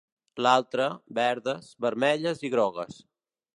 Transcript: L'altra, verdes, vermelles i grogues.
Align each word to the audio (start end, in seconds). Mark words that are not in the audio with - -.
L'altra, 0.45 0.87
verdes, 1.19 1.69
vermelles 1.87 2.43
i 2.49 2.53
grogues. 2.57 3.01